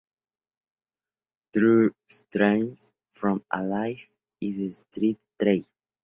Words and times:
True 1.53 1.91
Stories 2.09 2.91
From 3.11 3.43
A 3.51 3.61
Life 3.61 4.17
In 4.41 4.55
The 4.57 4.73
Screen 4.73 5.15
Trade". 5.39 5.67